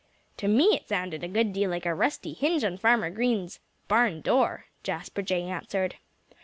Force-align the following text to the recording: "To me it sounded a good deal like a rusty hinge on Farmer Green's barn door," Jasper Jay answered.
"To 0.37 0.47
me 0.47 0.75
it 0.75 0.87
sounded 0.87 1.23
a 1.23 1.27
good 1.27 1.53
deal 1.53 1.69
like 1.69 1.85
a 1.85 1.93
rusty 1.93 2.33
hinge 2.33 2.63
on 2.63 2.79
Farmer 2.79 3.11
Green's 3.11 3.59
barn 3.87 4.21
door," 4.21 4.65
Jasper 4.81 5.21
Jay 5.21 5.43
answered. 5.43 5.93